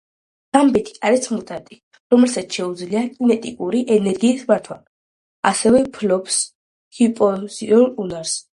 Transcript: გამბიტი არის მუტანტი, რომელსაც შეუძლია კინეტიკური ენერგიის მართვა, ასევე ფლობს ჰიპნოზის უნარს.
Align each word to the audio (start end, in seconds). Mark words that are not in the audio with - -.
გამბიტი 0.55 0.93
არის 1.09 1.27
მუტანტი, 1.33 1.77
რომელსაც 2.13 2.57
შეუძლია 2.59 3.03
კინეტიკური 3.19 3.83
ენერგიის 3.97 4.43
მართვა, 4.49 4.79
ასევე 5.53 5.85
ფლობს 5.99 6.43
ჰიპნოზის 7.01 7.75
უნარს. 8.07 8.39